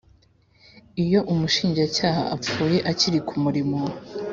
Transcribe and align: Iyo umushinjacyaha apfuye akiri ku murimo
Iyo 1.03 1.19
umushinjacyaha 1.31 2.23
apfuye 2.35 2.77
akiri 2.91 3.19
ku 3.27 3.33
murimo 3.43 3.79